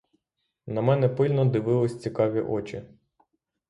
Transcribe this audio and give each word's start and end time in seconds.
На 0.65 0.81
мене 0.81 1.09
пильно 1.09 1.45
дивились 1.45 2.01
цікаві 2.01 2.41
очі. 2.41 2.83